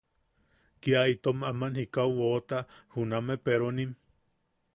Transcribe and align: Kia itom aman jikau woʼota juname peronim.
Kia 0.81 1.01
itom 1.13 1.37
aman 1.49 1.73
jikau 1.77 2.09
woʼota 2.17 2.57
juname 2.93 3.35
peronim. 3.45 3.91